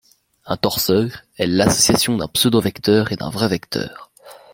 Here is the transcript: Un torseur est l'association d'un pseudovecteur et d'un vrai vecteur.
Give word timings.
Un 0.47 0.57
torseur 0.57 1.11
est 1.37 1.45
l'association 1.45 2.17
d'un 2.17 2.27
pseudovecteur 2.27 3.11
et 3.11 3.17
d'un 3.17 3.29
vrai 3.29 3.47
vecteur. 3.49 4.11